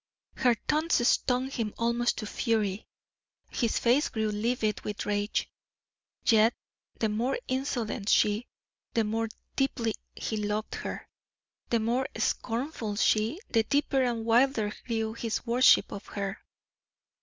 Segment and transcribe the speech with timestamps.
[0.37, 2.87] Her taunts stung him almost to fury;
[3.51, 5.47] his face grew livid with rage;
[6.25, 6.55] yet,
[6.99, 8.47] the more insolent she,
[8.95, 11.07] the more deeply he loved her;
[11.69, 16.43] the more scornful she, the deeper and wilder grew his worship of her.